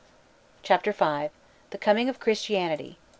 [0.63, 1.29] CHAPTER V
[1.69, 2.97] THE COMING OF CHRISTIANITY.